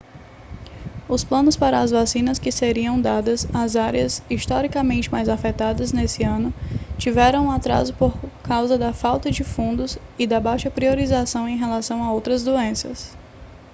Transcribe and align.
os 1.07 1.23
planos 1.23 1.55
para 1.55 1.79
as 1.79 1.91
vacinas 1.91 2.39
que 2.39 2.51
seriam 2.51 2.99
dadas 2.99 3.47
às 3.53 3.75
áreas 3.75 4.23
historicamente 4.27 5.11
mais 5.11 5.29
afetadas 5.29 5.93
nesse 5.93 6.23
ano 6.23 6.51
tiveram 6.97 7.45
um 7.45 7.51
atraso 7.51 7.93
por 7.93 8.11
causa 8.41 8.79
da 8.79 8.93
falta 8.93 9.29
de 9.29 9.43
fundos 9.43 9.99
e 10.17 10.25
da 10.25 10.39
baixa 10.39 10.71
priorização 10.71 11.47
em 11.47 11.55
relação 11.55 12.03
a 12.03 12.11
outras 12.11 12.43
doenças 12.43 13.15